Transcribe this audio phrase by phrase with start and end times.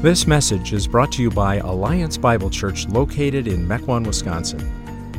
[0.00, 4.60] This message is brought to you by Alliance Bible Church located in Mequon, Wisconsin.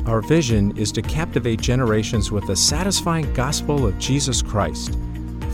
[0.08, 4.98] Our vision is to captivate generations with the satisfying gospel of Jesus Christ.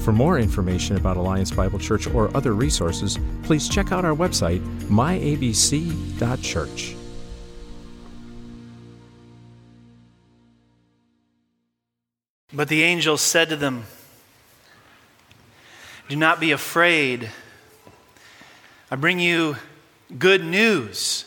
[0.03, 4.63] For more information about Alliance Bible Church or other resources, please check out our website,
[4.89, 6.95] myabc.church.
[12.53, 13.85] But the angel said to them,
[16.09, 17.31] Do not be afraid.
[18.91, 19.55] I bring you
[20.19, 21.25] good news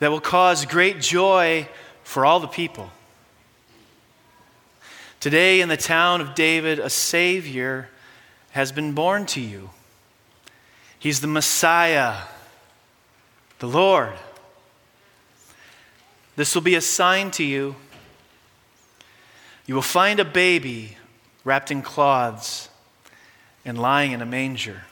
[0.00, 1.68] that will cause great joy
[2.02, 2.90] for all the people.
[5.20, 7.88] Today, in the town of David, a Savior
[8.50, 9.70] has been born to you.
[10.98, 12.16] He's the Messiah,
[13.60, 14.14] the Lord.
[16.34, 17.76] This will be a sign to you.
[19.66, 20.96] You will find a baby
[21.44, 22.68] wrapped in cloths
[23.64, 24.82] and lying in a manger.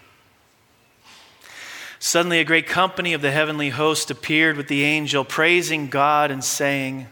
[2.04, 6.44] Suddenly, a great company of the heavenly host appeared with the angel, praising God and
[6.44, 7.06] saying,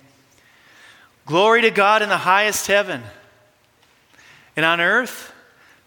[1.24, 3.00] Glory to God in the highest heaven,
[4.54, 5.32] and on earth,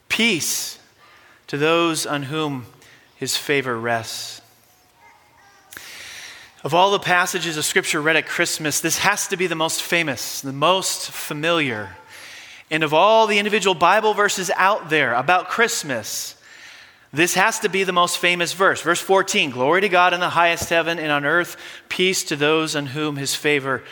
[0.10, 0.80] peace
[1.46, 2.66] to those on whom
[3.16, 4.42] his favor rests.
[6.64, 9.84] Of all the passages of Scripture read at Christmas, this has to be the most
[9.84, 11.96] famous, the most familiar.
[12.72, 16.35] And of all the individual Bible verses out there about Christmas,
[17.16, 18.82] this has to be the most famous verse.
[18.82, 21.56] Verse 14 Glory to God in the highest heaven, and on earth,
[21.88, 23.84] peace to those on whom his favor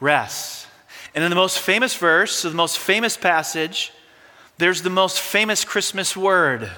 [0.00, 0.66] rests.
[1.14, 3.92] And in the most famous verse, so the most famous passage,
[4.58, 6.70] there's the most famous Christmas word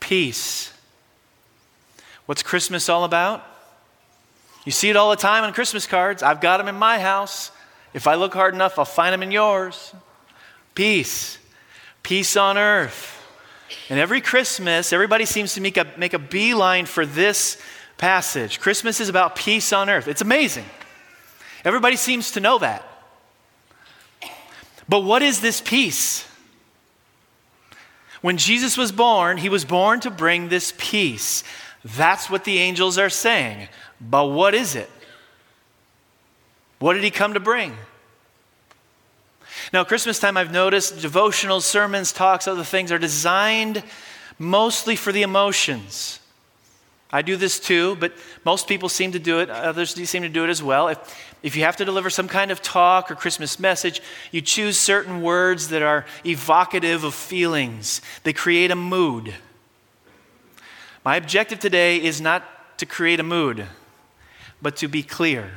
[0.00, 0.72] peace.
[2.26, 3.44] What's Christmas all about?
[4.64, 6.22] You see it all the time on Christmas cards.
[6.22, 7.50] I've got them in my house.
[7.92, 9.94] If I look hard enough, I'll find them in yours.
[10.74, 11.38] Peace.
[12.02, 13.13] Peace on earth.
[13.88, 17.60] And every Christmas, everybody seems to make a, make a beeline for this
[17.96, 18.60] passage.
[18.60, 20.08] Christmas is about peace on earth.
[20.08, 20.64] It's amazing.
[21.64, 22.86] Everybody seems to know that.
[24.88, 26.26] But what is this peace?
[28.20, 31.44] When Jesus was born, he was born to bring this peace.
[31.84, 33.68] That's what the angels are saying.
[34.00, 34.90] But what is it?
[36.78, 37.74] What did he come to bring?
[39.72, 43.82] Now, Christmas time, I've noticed devotional sermons, talks, other things are designed
[44.38, 46.20] mostly for the emotions.
[47.12, 48.12] I do this too, but
[48.44, 49.48] most people seem to do it.
[49.48, 50.88] Others seem to do it as well.
[50.88, 50.98] If,
[51.42, 54.02] if you have to deliver some kind of talk or Christmas message,
[54.32, 59.34] you choose certain words that are evocative of feelings, they create a mood.
[61.04, 63.66] My objective today is not to create a mood
[64.64, 65.50] but to be clear.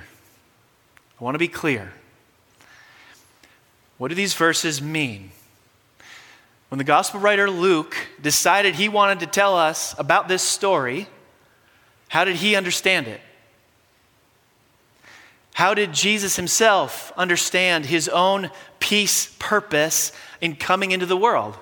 [1.19, 1.93] I want to be clear.
[3.97, 5.31] What do these verses mean?
[6.69, 11.07] When the gospel writer Luke decided he wanted to tell us about this story,
[12.09, 13.21] how did he understand it?
[15.53, 21.55] How did Jesus himself understand his own peace purpose in coming into the world?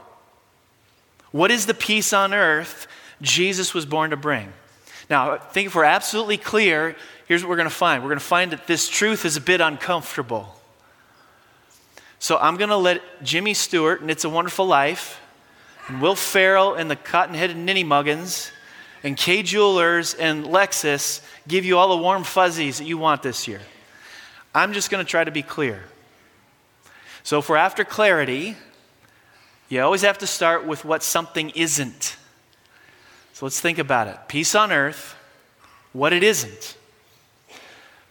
[1.32, 2.88] What is the peace on earth
[3.22, 4.52] Jesus was born to bring?
[5.10, 6.96] Now, I think if we're absolutely clear,
[7.28, 9.42] here's what we're going to find we're going to find that this truth is a
[9.42, 10.55] bit uncomfortable.
[12.20, 15.22] So I'm going to let Jimmy Stewart and It's a Wonderful Life,
[15.88, 18.52] and Will Ferrell and the Cotton Headed Ninny Muggins,
[19.04, 23.48] and Kay Jewelers and Lexus give you all the warm fuzzies that you want this
[23.48, 23.62] year.
[24.56, 25.84] I'm just going to try to be clear.
[27.24, 28.56] So if we're after clarity,
[29.70, 32.18] you always have to start with what something isn't.
[33.34, 34.18] So let's think about it.
[34.28, 35.16] Peace on earth,
[35.92, 36.75] what it isn't.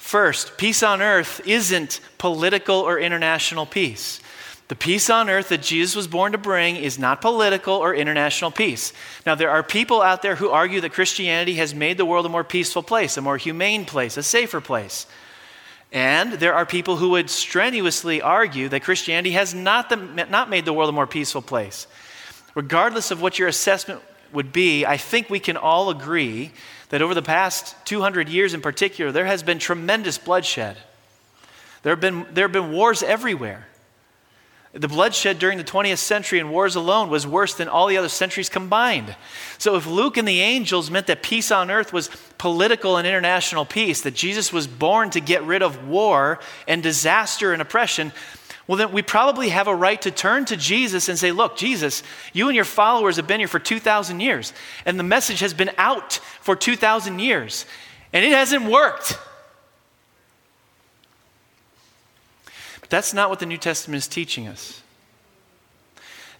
[0.04, 4.20] First, peace on earth isn't political or international peace.
[4.68, 8.50] The peace on earth that Jesus was born to bring is not political or international
[8.50, 8.92] peace.
[9.24, 12.28] Now, there are people out there who argue that Christianity has made the world a
[12.28, 15.06] more peaceful place, a more humane place, a safer place.
[15.90, 20.66] And there are people who would strenuously argue that Christianity has not, the, not made
[20.66, 21.86] the world a more peaceful place.
[22.54, 24.02] Regardless of what your assessment
[24.34, 26.52] would be, I think we can all agree
[26.88, 30.76] that over the past 200 years in particular, there has been tremendous bloodshed.
[31.82, 33.66] There have been, there have been wars everywhere.
[34.72, 38.08] The bloodshed during the 20th century and wars alone was worse than all the other
[38.08, 39.14] centuries combined.
[39.56, 43.64] So, if Luke and the angels meant that peace on earth was political and international
[43.64, 48.12] peace, that Jesus was born to get rid of war and disaster and oppression,
[48.66, 52.02] well, then we probably have a right to turn to Jesus and say, Look, Jesus,
[52.32, 54.54] you and your followers have been here for 2,000 years,
[54.86, 57.66] and the message has been out for 2,000 years,
[58.12, 59.18] and it hasn't worked.
[62.80, 64.82] But that's not what the New Testament is teaching us.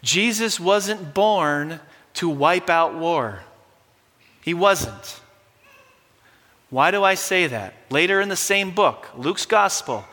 [0.02, 1.80] Jesus wasn't born
[2.14, 3.40] to wipe out war.
[4.40, 5.20] He wasn't.
[6.70, 7.74] Why do I say that?
[7.90, 10.04] Later in the same book, Luke's Gospel,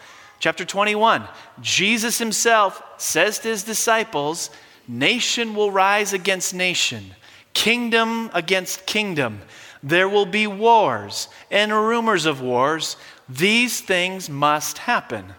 [0.41, 1.23] chapter 21,
[1.61, 4.49] Jesus himself says to his disciples,
[4.87, 7.11] Nation will rise against nation,
[7.53, 9.41] kingdom against kingdom.
[9.83, 12.97] There will be wars and rumors of wars.
[13.29, 15.33] These things must happen.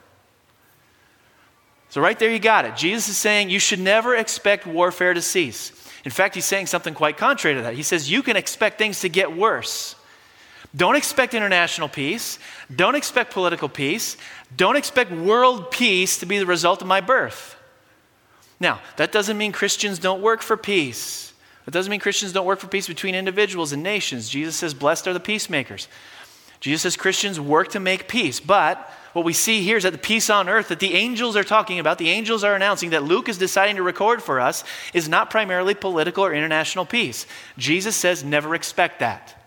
[1.90, 2.76] So, right there, you got it.
[2.76, 5.72] Jesus is saying you should never expect warfare to cease.
[6.04, 7.74] In fact, he's saying something quite contrary to that.
[7.74, 9.96] He says you can expect things to get worse.
[10.74, 12.38] Don't expect international peace.
[12.74, 14.16] Don't expect political peace.
[14.56, 17.56] Don't expect world peace to be the result of my birth.
[18.58, 21.34] Now, that doesn't mean Christians don't work for peace.
[21.66, 24.28] It doesn't mean Christians don't work for peace between individuals and nations.
[24.28, 25.88] Jesus says, Blessed are the peacemakers.
[26.60, 28.40] Jesus says Christians work to make peace.
[28.40, 31.44] But what we see here is that the peace on earth that the angels are
[31.44, 34.64] talking about, the angels are announcing that Luke is deciding to record for us,
[34.94, 37.26] is not primarily political or international peace.
[37.58, 39.41] Jesus says, never expect that.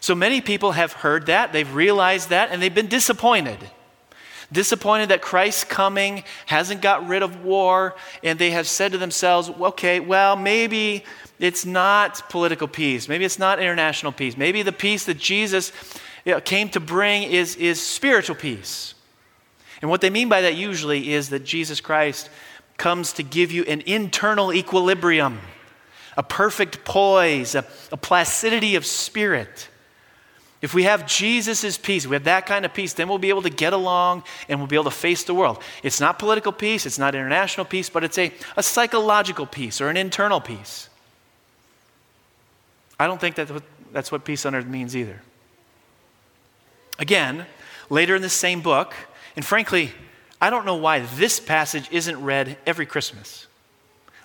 [0.00, 3.58] So many people have heard that, they've realized that, and they've been disappointed.
[4.50, 9.50] Disappointed that Christ's coming hasn't got rid of war, and they have said to themselves,
[9.50, 11.04] okay, well, maybe
[11.38, 13.08] it's not political peace.
[13.08, 14.36] Maybe it's not international peace.
[14.36, 15.72] Maybe the peace that Jesus
[16.44, 18.94] came to bring is, is spiritual peace.
[19.80, 22.30] And what they mean by that usually is that Jesus Christ
[22.76, 25.40] comes to give you an internal equilibrium,
[26.16, 29.68] a perfect poise, a, a placidity of spirit.
[30.60, 33.42] If we have Jesus' peace, we have that kind of peace, then we'll be able
[33.42, 35.62] to get along and we'll be able to face the world.
[35.82, 39.88] It's not political peace, it's not international peace, but it's a, a psychological peace or
[39.88, 40.88] an internal peace.
[42.98, 43.62] I don't think that
[43.92, 45.22] that's what peace on earth means either.
[46.98, 47.46] Again,
[47.90, 48.94] later in the same book,
[49.36, 49.92] and frankly,
[50.40, 53.47] I don't know why this passage isn't read every Christmas.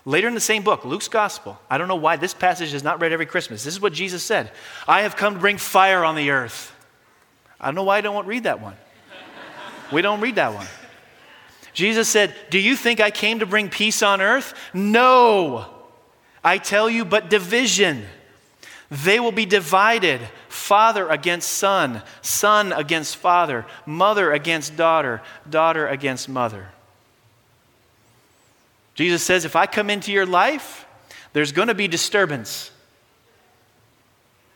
[0.05, 2.99] Later in the same book, Luke's Gospel, I don't know why this passage is not
[2.99, 3.63] read every Christmas.
[3.63, 4.51] This is what Jesus said
[4.87, 6.75] I have come to bring fire on the earth.
[7.59, 8.75] I don't know why I don't read that one.
[9.91, 10.67] We don't read that one.
[11.73, 14.53] Jesus said, Do you think I came to bring peace on earth?
[14.73, 15.67] No.
[16.43, 18.03] I tell you, but division.
[18.91, 26.29] They will be divided father against son, son against father, mother against daughter, daughter against
[26.29, 26.67] mother.
[28.95, 30.85] Jesus says, if I come into your life,
[31.33, 32.71] there's going to be disturbance.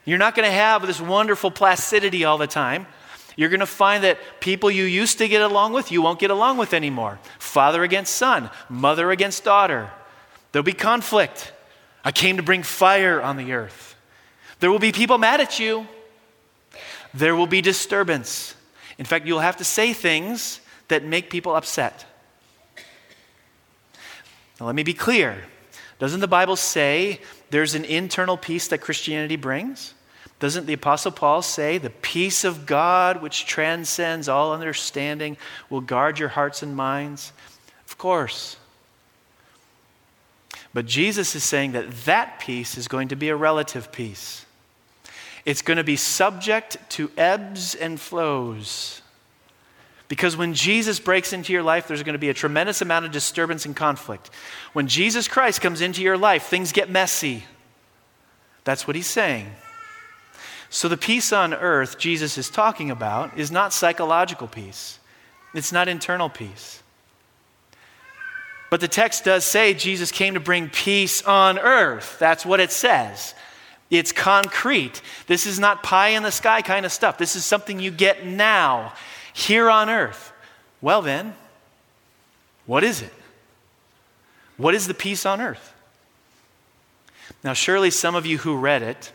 [0.05, 2.87] You're not going to have this wonderful placidity all the time.
[3.35, 6.31] You're going to find that people you used to get along with, you won't get
[6.31, 7.19] along with anymore.
[7.37, 9.91] Father against son, mother against daughter.
[10.51, 11.53] There'll be conflict.
[12.03, 13.95] I came to bring fire on the earth.
[14.59, 15.87] There will be people mad at you.
[17.13, 18.55] There will be disturbance.
[18.97, 22.06] In fact, you'll have to say things that make people upset.
[24.59, 25.43] Now, let me be clear.
[25.99, 27.19] Doesn't the Bible say
[27.49, 29.93] there's an internal peace that Christianity brings?
[30.39, 35.37] Doesn't the Apostle Paul say the peace of God, which transcends all understanding,
[35.69, 37.33] will guard your hearts and minds?
[37.87, 38.57] Of course.
[40.73, 44.45] But Jesus is saying that that peace is going to be a relative peace.
[45.43, 49.01] It's going to be subject to ebbs and flows.
[50.07, 53.11] Because when Jesus breaks into your life, there's going to be a tremendous amount of
[53.11, 54.29] disturbance and conflict.
[54.73, 57.43] When Jesus Christ comes into your life, things get messy.
[58.63, 59.47] That's what he's saying.
[60.69, 64.99] So, the peace on earth Jesus is talking about is not psychological peace,
[65.53, 66.83] it's not internal peace.
[68.69, 72.17] But the text does say Jesus came to bring peace on earth.
[72.19, 73.33] That's what it says.
[73.89, 75.01] It's concrete.
[75.27, 77.17] This is not pie in the sky kind of stuff.
[77.17, 78.91] This is something you get now,
[79.37, 80.33] here on earth.
[80.81, 81.35] Well, then,
[82.65, 83.13] what is it?
[84.57, 85.75] What is the peace on earth?
[87.43, 89.11] Now, surely some of you who read it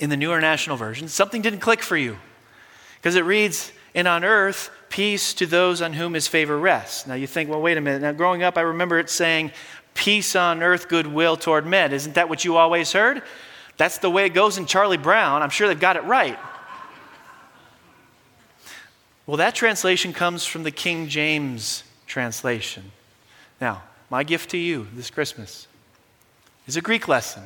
[0.00, 2.16] in the New International Version, something didn't click for you
[2.96, 7.06] because it reads, And on earth, peace to those on whom his favor rests.
[7.06, 8.02] Now, you think, well, wait a minute.
[8.02, 9.52] Now, growing up, I remember it saying,
[9.94, 11.92] Peace on earth, goodwill toward men.
[11.92, 13.22] Isn't that what you always heard?
[13.76, 15.42] That's the way it goes in Charlie Brown.
[15.42, 16.38] I'm sure they've got it right.
[19.28, 22.92] Well, that translation comes from the King James translation.
[23.60, 25.68] Now, my gift to you this Christmas
[26.66, 27.42] is a Greek lesson.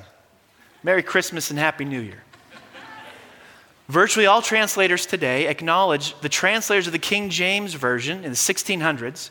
[0.84, 2.22] Merry Christmas and Happy New Year.
[3.88, 9.30] Virtually all translators today acknowledge the translators of the King James Version in the 1600s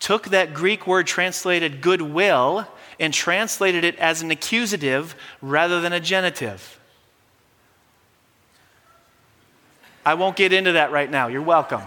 [0.00, 2.68] took that Greek word translated goodwill
[2.98, 6.78] and translated it as an accusative rather than a genitive.
[10.04, 11.28] I won't get into that right now.
[11.28, 11.82] You're welcome.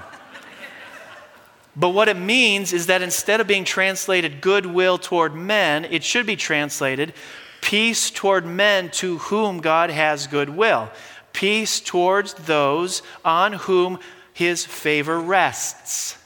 [1.75, 6.25] But what it means is that instead of being translated goodwill toward men, it should
[6.25, 7.13] be translated
[7.61, 10.91] peace toward men to whom God has goodwill,
[11.31, 13.99] peace towards those on whom
[14.33, 16.17] his favor rests.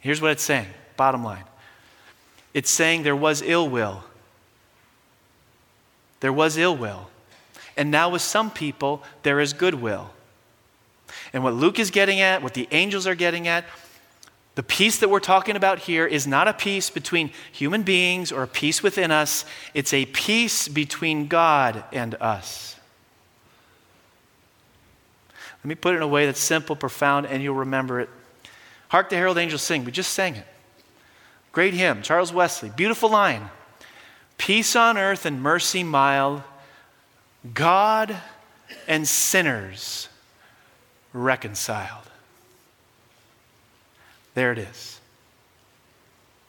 [0.00, 1.44] Here's what it's saying, bottom line
[2.54, 4.04] it's saying there was ill will.
[6.20, 7.10] There was ill will.
[7.76, 10.10] And now, with some people, there is goodwill.
[11.32, 13.64] And what Luke is getting at, what the angels are getting at,
[14.58, 18.42] the peace that we're talking about here is not a peace between human beings or
[18.42, 22.74] a peace within us, it's a peace between God and us.
[25.62, 28.08] Let me put it in a way that's simple, profound, and you'll remember it.
[28.88, 29.84] Hark the herald angels sing.
[29.84, 30.46] We just sang it.
[31.52, 32.70] Great hymn, Charles Wesley.
[32.70, 33.50] Beautiful line.
[34.38, 36.42] Peace on earth and mercy mild,
[37.54, 38.16] God
[38.88, 40.08] and sinners
[41.12, 42.04] reconciled.
[44.34, 45.00] There it is.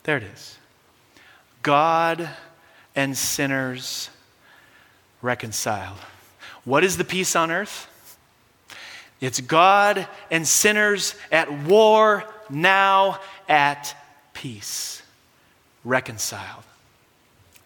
[0.03, 0.57] There it is.
[1.61, 2.29] God
[2.95, 4.09] and sinners
[5.21, 5.97] reconciled.
[6.65, 7.87] What is the peace on earth?
[9.21, 13.95] It's God and sinners at war, now at
[14.33, 15.01] peace,
[15.83, 16.63] reconciled.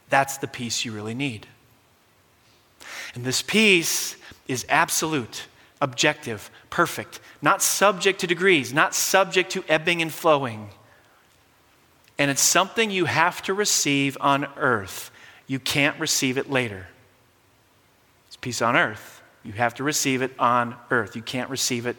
[0.09, 1.47] That's the peace you really need.
[3.13, 4.15] And this peace
[4.47, 5.45] is absolute,
[5.81, 10.69] objective, perfect, not subject to degrees, not subject to ebbing and flowing.
[12.17, 15.11] And it's something you have to receive on earth.
[15.45, 16.87] You can't receive it later.
[18.25, 19.21] It's peace on earth.
[19.43, 21.15] You have to receive it on earth.
[21.15, 21.95] You can't receive it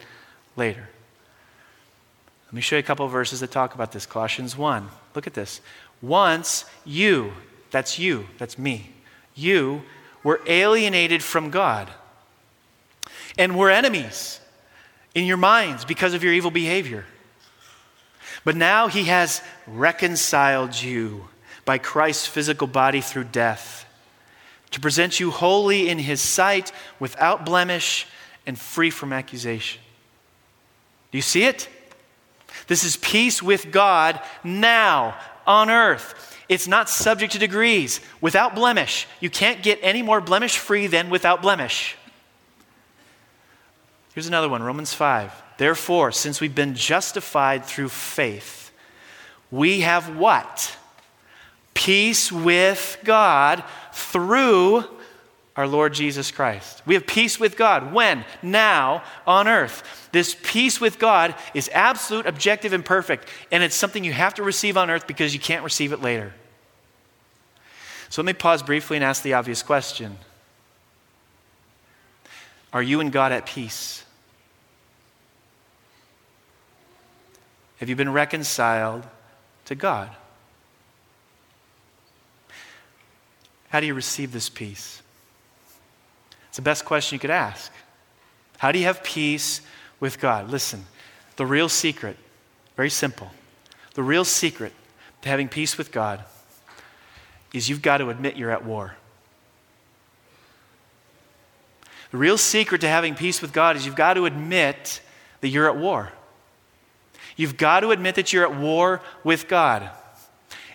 [0.57, 0.89] later.
[2.47, 4.07] Let me show you a couple verses that talk about this.
[4.07, 4.89] Colossians 1.
[5.15, 5.61] Look at this.
[6.03, 7.33] Once you,
[7.71, 8.91] that's you, that's me,
[9.37, 9.83] you
[10.25, 11.91] were alienated from God
[13.39, 14.41] and were enemies
[15.15, 17.05] in your minds because of your evil behavior.
[18.45, 21.29] But now he has reconciled you
[21.65, 23.87] by Christ's physical body through death
[24.75, 28.09] to present you holy in his sight, without blemish,
[28.45, 29.81] and free from accusation.
[31.13, 31.69] Do you see it?
[32.67, 35.17] This is peace with God now
[35.47, 36.37] on earth.
[36.49, 39.07] It's not subject to degrees, without blemish.
[39.21, 41.97] You can't get any more blemish free than without blemish.
[44.15, 45.43] Here's another one Romans 5.
[45.59, 48.73] Therefore, since we've been justified through faith,
[49.51, 50.77] we have what?
[51.75, 54.85] Peace with God through
[55.57, 56.83] our Lord Jesus Christ.
[56.87, 57.93] We have peace with God.
[57.93, 58.25] When?
[58.43, 60.09] Now on earth.
[60.11, 63.29] This peace with God is absolute, objective, and perfect.
[63.53, 66.33] And it's something you have to receive on earth because you can't receive it later.
[68.09, 70.19] So let me pause briefly and ask the obvious question
[72.73, 74.04] Are you and God at peace?
[77.79, 79.05] Have you been reconciled
[79.67, 80.11] to God?
[83.69, 85.03] How do you receive this peace?
[86.49, 87.73] It's the best question you could ask.
[88.59, 89.61] How do you have peace
[89.99, 90.49] with God?
[90.49, 90.85] Listen,
[91.37, 92.17] the real secret,
[92.77, 93.31] very simple.
[93.95, 94.73] The real secret
[95.23, 96.25] to having peace with God
[97.53, 98.95] is you've got to admit you're at war.
[102.11, 105.01] The real secret to having peace with God is you've got to admit
[105.41, 106.13] that you're at war.
[107.37, 109.91] You've got to admit that you're at war with God.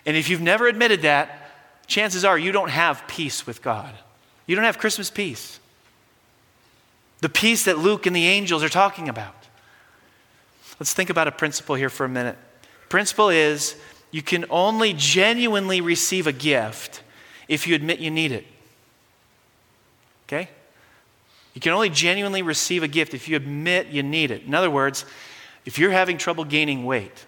[0.04, 1.50] And if you've never admitted that,
[1.86, 3.94] chances are you don't have peace with God.
[4.46, 5.60] You don't have Christmas peace.
[7.20, 9.34] The peace that Luke and the angels are talking about.
[10.78, 12.38] Let's think about a principle here for a minute.
[12.88, 13.76] Principle is
[14.10, 17.02] you can only genuinely receive a gift
[17.48, 18.46] if you admit you need it.
[20.26, 20.48] Okay?
[21.54, 24.44] You can only genuinely receive a gift if you admit you need it.
[24.44, 25.04] In other words,
[25.64, 27.24] if you're having trouble gaining weight,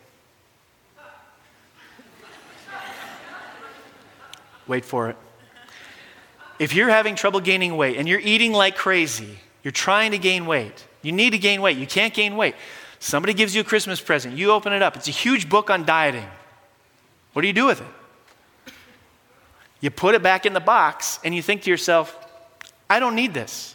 [4.67, 5.17] wait for it.
[6.59, 10.47] If you're having trouble gaining weight and you're eating like crazy, you're trying to gain
[10.47, 12.55] weight, you need to gain weight, you can't gain weight.
[12.99, 15.85] Somebody gives you a Christmas present, you open it up, it's a huge book on
[15.85, 16.27] dieting.
[17.33, 18.73] What do you do with it?
[19.81, 22.17] You put it back in the box and you think to yourself,
[22.89, 23.75] I don't need this.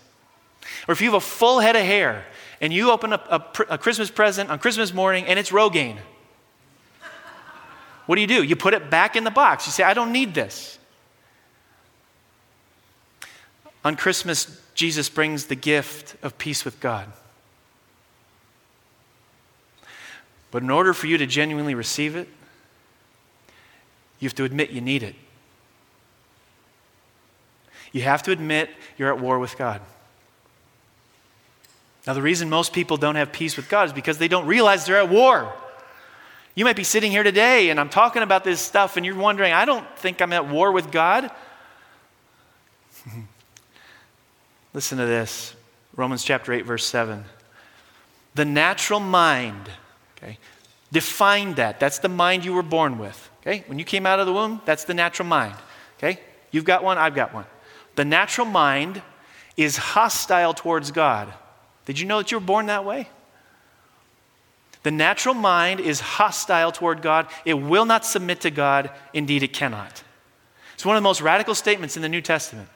[0.87, 2.25] Or if you have a full head of hair
[2.59, 5.97] and you open up a, a, Christmas present on Christmas morning and it's Rogaine.
[8.05, 8.41] What do you do?
[8.41, 9.65] You put it back in the box.
[9.65, 10.79] You say, I don't need this.
[13.83, 17.11] On Christmas, Jesus brings the gift of peace with God.
[20.51, 22.27] But in order for you to genuinely receive it,
[24.19, 25.15] you have to admit you need it.
[27.91, 29.81] You have to admit you're at war with God.
[32.07, 34.85] Now, the reason most people don't have peace with God is because they don't realize
[34.85, 35.53] they're at war.
[36.55, 39.51] You might be sitting here today and I'm talking about this stuff and you're wondering,
[39.51, 41.29] I don't think I'm at war with God.
[44.73, 45.53] Listen to this
[45.97, 47.25] Romans chapter 8, verse 7.
[48.35, 49.69] The natural mind,
[50.17, 50.37] okay,
[50.93, 51.79] define that.
[51.79, 53.29] That's the mind you were born with.
[53.41, 53.65] Okay?
[53.67, 55.55] When you came out of the womb, that's the natural mind.
[55.97, 56.21] Okay?
[56.51, 57.45] You've got one, I've got one.
[57.95, 59.01] The natural mind
[59.57, 61.33] is hostile towards God.
[61.87, 63.07] Did you know that you were born that way?
[64.83, 67.27] The natural mind is hostile toward God.
[67.45, 68.91] It will not submit to God.
[69.13, 70.03] Indeed, it cannot.
[70.73, 72.67] It's one of the most radical statements in the New Testament.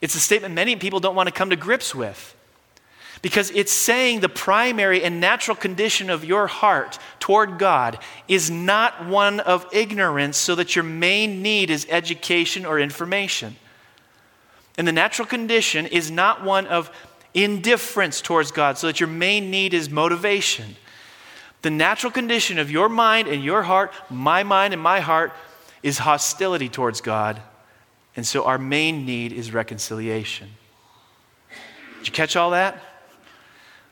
[0.00, 2.34] It's a statement many people don't want to come to grips with
[3.22, 9.06] because it's saying the primary and natural condition of your heart toward God is not
[9.06, 13.54] one of ignorance, so that your main need is education or information.
[14.76, 16.90] And the natural condition is not one of
[17.34, 20.76] indifference towards God, so that your main need is motivation.
[21.62, 25.32] The natural condition of your mind and your heart, my mind and my heart,
[25.82, 27.40] is hostility towards God.
[28.16, 30.48] And so our main need is reconciliation.
[31.98, 32.82] Did you catch all that?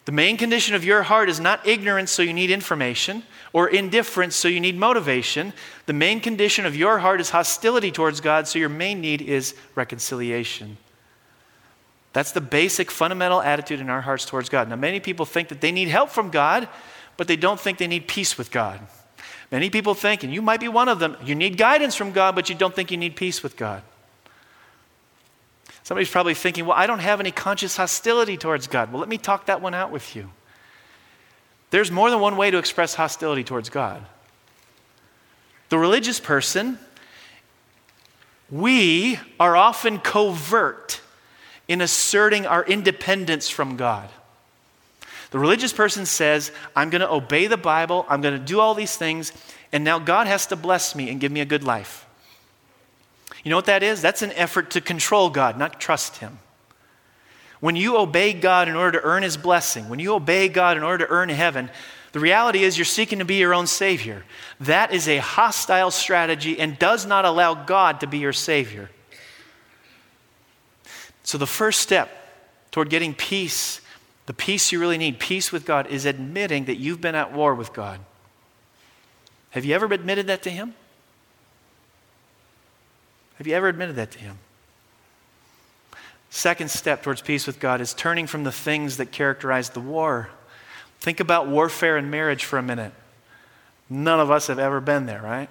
[0.07, 4.35] The main condition of your heart is not ignorance, so you need information, or indifference,
[4.35, 5.53] so you need motivation.
[5.85, 9.55] The main condition of your heart is hostility towards God, so your main need is
[9.75, 10.79] reconciliation.
[12.13, 14.69] That's the basic fundamental attitude in our hearts towards God.
[14.69, 16.69] Now, many people think that they need help from God
[17.19, 18.81] but they don't think they need peace with God.
[19.51, 22.35] Many people think, and you might be one of them, you need guidance from God,
[22.35, 23.83] but you don't think you need peace with God.
[25.83, 28.93] Somebody's probably thinking, well, I don't have any conscious hostility towards God.
[28.93, 30.31] Well, let me talk that one out with you.
[31.71, 34.07] There's more than one way to express hostility towards God.
[35.71, 36.79] The religious person,
[38.49, 41.01] we are often covert
[41.69, 44.09] in asserting our independence from God.
[45.31, 48.75] The religious person says, I'm going to obey the Bible, I'm going to do all
[48.75, 49.33] these things,
[49.73, 52.07] and now God has to bless me and give me a good life.
[53.45, 54.01] You know what that is?
[54.01, 56.39] That's an effort to control God, not trust Him.
[57.61, 60.83] When you obey God in order to earn His blessing, when you obey God in
[60.83, 61.71] order to earn heaven,
[62.13, 64.25] the reality is you're seeking to be your own Savior.
[64.61, 68.91] That is a hostile strategy and does not allow God to be your Savior.
[71.29, 72.09] So, the first step
[72.71, 73.83] toward getting peace
[74.25, 77.55] the peace you really need, peace with God, is admitting that you've been at war
[77.55, 78.01] with God.
[79.51, 80.73] Have you ever admitted that to Him?
[83.37, 84.39] Have you ever admitted that to Him?
[86.31, 90.31] Second step towards peace with God is turning from the things that characterize the war.
[90.99, 92.95] Think about warfare in marriage for a minute.
[93.91, 95.51] None of us have ever been there, right?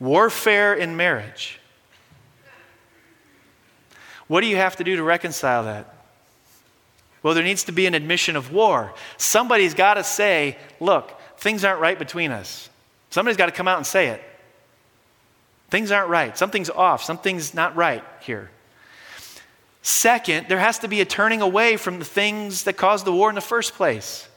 [0.00, 1.60] Warfare in marriage.
[4.28, 5.92] What do you have to do to reconcile that?
[7.22, 8.92] Well, there needs to be an admission of war.
[9.16, 12.68] Somebody's got to say, look, things aren't right between us.
[13.10, 14.22] Somebody's got to come out and say it.
[15.70, 16.36] Things aren't right.
[16.36, 17.02] Something's off.
[17.02, 18.50] Something's not right here.
[19.82, 23.28] Second, there has to be a turning away from the things that caused the war
[23.28, 24.28] in the first place.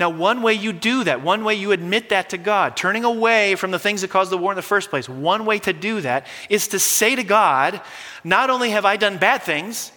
[0.00, 3.54] Now, one way you do that, one way you admit that to God, turning away
[3.54, 6.00] from the things that caused the war in the first place, one way to do
[6.00, 7.80] that is to say to God,
[8.24, 9.92] not only have I done bad things,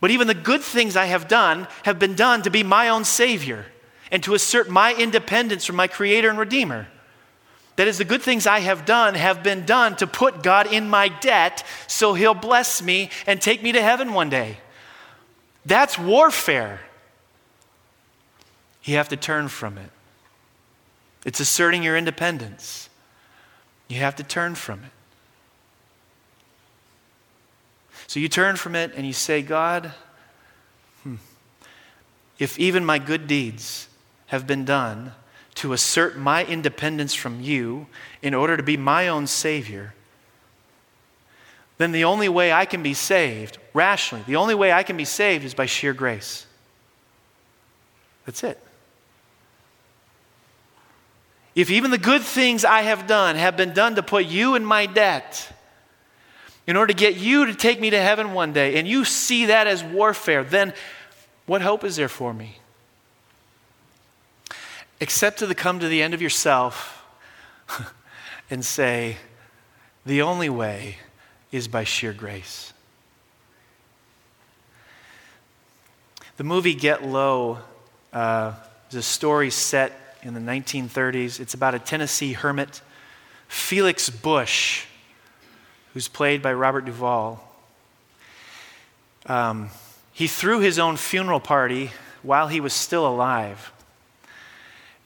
[0.00, 3.04] but even the good things I have done have been done to be my own
[3.04, 3.66] Savior
[4.10, 6.88] and to assert my independence from my Creator and Redeemer.
[7.76, 10.88] That is, the good things I have done have been done to put God in
[10.88, 14.58] my debt so He'll bless me and take me to heaven one day.
[15.64, 16.80] That's warfare.
[18.88, 19.90] You have to turn from it.
[21.26, 22.88] It's asserting your independence.
[23.86, 24.90] You have to turn from it.
[28.06, 29.92] So you turn from it and you say, God,
[31.02, 31.16] hmm,
[32.38, 33.88] if even my good deeds
[34.28, 35.12] have been done
[35.56, 37.88] to assert my independence from you
[38.22, 39.92] in order to be my own Savior,
[41.76, 45.04] then the only way I can be saved, rationally, the only way I can be
[45.04, 46.46] saved is by sheer grace.
[48.24, 48.58] That's it.
[51.58, 54.64] If even the good things I have done have been done to put you in
[54.64, 55.52] my debt,
[56.68, 59.46] in order to get you to take me to heaven one day, and you see
[59.46, 60.72] that as warfare, then
[61.46, 62.58] what hope is there for me?
[65.00, 67.04] Except to come to the end of yourself
[68.50, 69.16] and say,
[70.06, 70.98] the only way
[71.50, 72.72] is by sheer grace.
[76.36, 77.58] The movie Get Low
[78.12, 78.54] uh,
[78.90, 81.40] is a story set in the 1930s.
[81.40, 82.82] It's about a Tennessee hermit,
[83.48, 84.84] Felix Bush
[85.98, 87.42] who's played by Robert Duvall.
[89.26, 89.70] Um,
[90.12, 91.90] he threw his own funeral party
[92.22, 93.72] while he was still alive.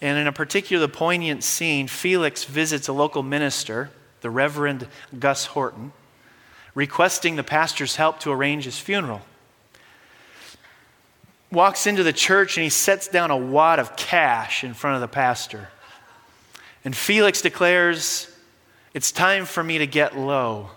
[0.01, 4.87] And in a particular poignant scene, Felix visits a local minister, the Reverend
[5.18, 5.92] Gus Horton.
[6.75, 9.22] requesting the pastor's help to arrange his funeral.
[11.53, 15.03] Walks into the church and he sets down a wad of cash in front of
[15.03, 15.69] the pastor.
[16.85, 18.35] And Felix declares,
[18.95, 20.71] It's time for me to get low.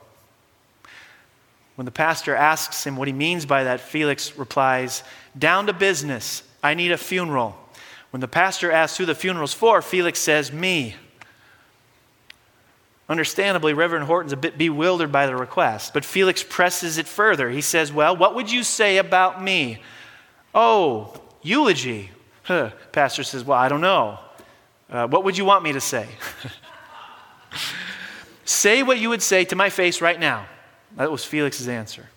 [1.75, 5.03] When the pastor asks him what he means by that, Felix replies,
[5.37, 6.43] Down to business.
[6.61, 7.57] I need a funeral.
[8.11, 10.95] When the pastor asks who the funeral's for, Felix says, Me.
[13.07, 17.49] Understandably, Reverend Horton's a bit bewildered by the request, but Felix presses it further.
[17.49, 19.79] He says, Well, what would you say about me?
[20.55, 22.09] Oh, eulogy.
[22.43, 22.71] Huh.
[22.93, 24.17] Pastor says, Well, I don't know.
[24.89, 26.07] Uh, what would you want me to say?
[28.45, 30.47] say what you would say to my face right now.
[30.95, 32.07] That was Felix's answer.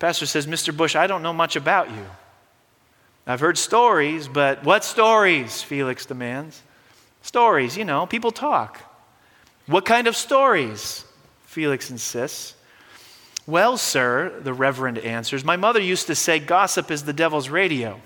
[0.00, 0.76] Pastor says, Mr.
[0.76, 2.04] Bush, I don't know much about you.
[3.26, 5.62] I've heard stories, but what stories?
[5.62, 6.62] Felix demands.
[7.22, 8.80] Stories, you know, people talk.
[9.66, 11.04] What kind of stories?
[11.44, 12.55] Felix insists.
[13.46, 18.00] Well, sir, the Reverend answers, my mother used to say gossip is the devil's radio.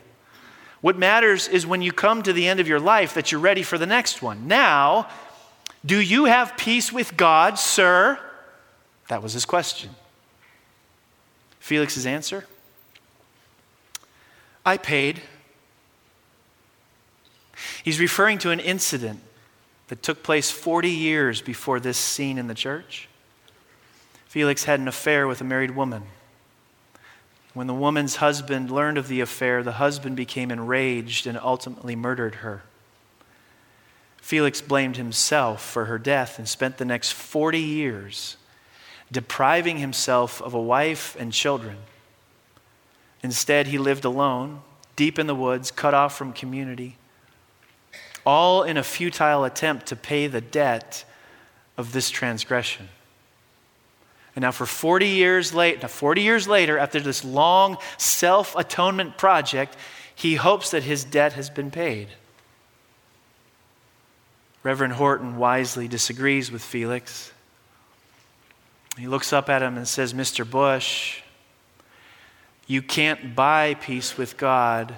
[0.81, 3.63] What matters is when you come to the end of your life that you're ready
[3.63, 4.47] for the next one.
[4.47, 5.09] Now,
[5.85, 8.19] do you have peace with God, sir?
[9.09, 9.91] That was his question.
[11.59, 12.47] Felix's answer
[14.65, 15.23] I paid.
[17.83, 19.21] He's referring to an incident
[19.89, 23.09] that took place 40 years before this scene in the church.
[24.31, 26.05] Felix had an affair with a married woman.
[27.53, 32.37] When the woman's husband learned of the affair, the husband became enraged and ultimately murdered
[32.37, 32.63] her.
[34.19, 38.37] Felix blamed himself for her death and spent the next 40 years
[39.11, 41.79] depriving himself of a wife and children.
[43.25, 44.61] Instead, he lived alone,
[44.95, 46.97] deep in the woods, cut off from community,
[48.25, 51.05] all in a futile attempt to pay the debt
[51.77, 52.91] of this transgression.
[54.41, 59.19] And now, for 40 years late, now 40 years later, after this long self atonement
[59.19, 59.77] project,
[60.15, 62.09] he hopes that his debt has been paid.
[64.63, 67.33] Reverend Horton wisely disagrees with Felix.
[68.99, 70.51] He looks up at him and says, Mr.
[70.51, 71.21] Bush,
[72.67, 74.95] you can't buy peace with God.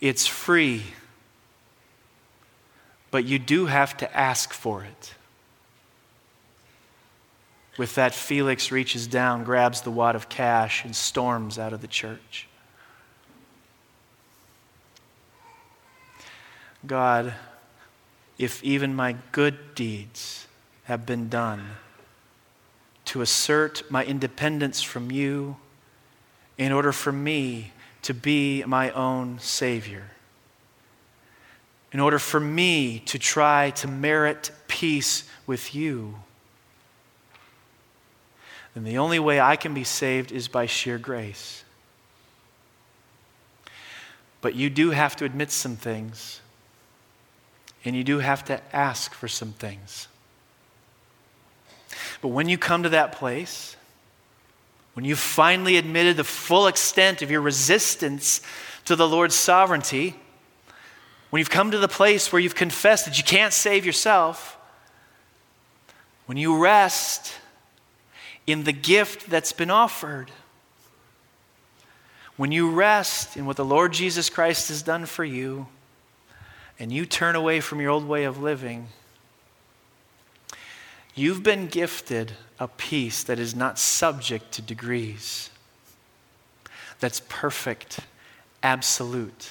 [0.00, 0.82] It's free.
[3.10, 5.14] But you do have to ask for it.
[7.76, 11.88] With that, Felix reaches down, grabs the wad of cash, and storms out of the
[11.88, 12.48] church.
[16.86, 17.34] God,
[18.38, 20.46] if even my good deeds
[20.84, 21.64] have been done
[23.06, 25.56] to assert my independence from you
[26.56, 30.10] in order for me to be my own Savior,
[31.90, 36.16] in order for me to try to merit peace with you
[38.74, 41.62] then the only way I can be saved is by sheer grace.
[44.40, 46.40] But you do have to admit some things,
[47.84, 50.08] and you do have to ask for some things.
[52.20, 53.76] But when you come to that place,
[54.94, 58.40] when you've finally admitted the full extent of your resistance
[58.84, 60.16] to the Lord's sovereignty,
[61.30, 64.56] when you've come to the place where you've confessed that you can't save yourself,
[66.26, 67.34] when you rest
[68.46, 70.30] in the gift that's been offered.
[72.36, 75.68] When you rest in what the Lord Jesus Christ has done for you,
[76.78, 78.88] and you turn away from your old way of living,
[81.14, 85.50] you've been gifted a peace that is not subject to degrees,
[86.98, 88.00] that's perfect,
[88.62, 89.50] absolute,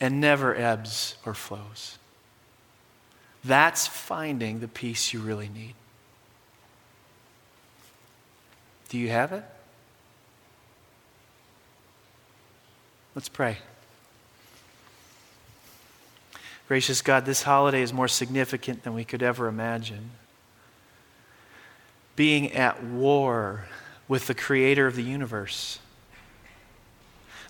[0.00, 1.98] and never ebbs or flows.
[3.44, 5.74] That's finding the peace you really need.
[8.92, 9.42] Do you have it?
[13.14, 13.56] Let's pray.
[16.68, 20.10] Gracious God, this holiday is more significant than we could ever imagine.
[22.16, 23.64] Being at war
[24.08, 25.78] with the creator of the universe,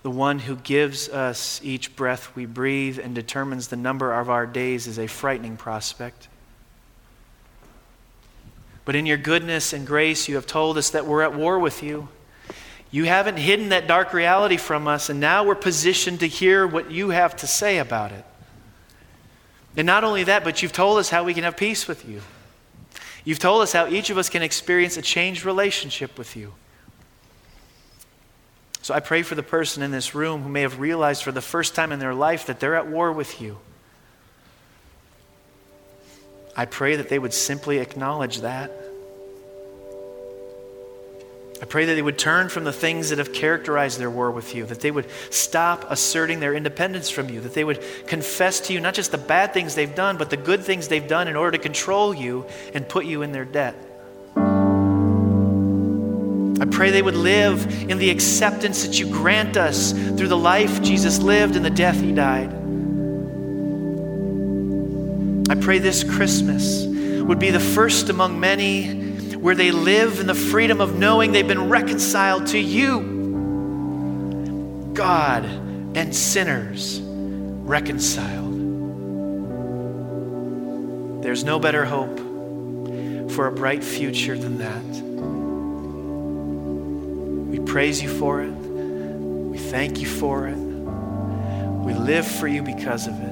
[0.02, 4.46] the one who gives us each breath we breathe and determines the number of our
[4.46, 6.28] days is a frightening prospect.
[8.84, 11.82] But in your goodness and grace, you have told us that we're at war with
[11.82, 12.08] you.
[12.90, 16.90] You haven't hidden that dark reality from us, and now we're positioned to hear what
[16.90, 18.24] you have to say about it.
[19.76, 22.20] And not only that, but you've told us how we can have peace with you.
[23.24, 26.52] You've told us how each of us can experience a changed relationship with you.
[28.82, 31.40] So I pray for the person in this room who may have realized for the
[31.40, 33.58] first time in their life that they're at war with you.
[36.54, 38.70] I pray that they would simply acknowledge that.
[41.62, 44.52] I pray that they would turn from the things that have characterized their war with
[44.52, 48.72] you, that they would stop asserting their independence from you, that they would confess to
[48.72, 51.36] you not just the bad things they've done, but the good things they've done in
[51.36, 53.76] order to control you and put you in their debt.
[56.60, 60.82] I pray they would live in the acceptance that you grant us through the life
[60.82, 62.61] Jesus lived and the death he died.
[65.52, 68.90] I pray this Christmas would be the first among many
[69.34, 73.02] where they live in the freedom of knowing they've been reconciled to you,
[74.94, 78.50] God, and sinners reconciled.
[81.22, 82.16] There's no better hope
[83.32, 84.82] for a bright future than that.
[87.50, 88.52] We praise you for it.
[88.52, 90.56] We thank you for it.
[90.56, 93.31] We live for you because of it.